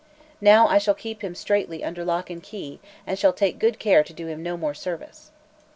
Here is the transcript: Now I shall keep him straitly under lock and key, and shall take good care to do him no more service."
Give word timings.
Now 0.41 0.65
I 0.67 0.79
shall 0.79 0.95
keep 0.95 1.23
him 1.23 1.35
straitly 1.35 1.83
under 1.83 2.03
lock 2.03 2.31
and 2.31 2.41
key, 2.41 2.79
and 3.05 3.19
shall 3.19 3.33
take 3.33 3.59
good 3.59 3.77
care 3.77 4.03
to 4.03 4.13
do 4.13 4.25
him 4.25 4.41
no 4.41 4.57
more 4.57 4.73
service." 4.73 5.29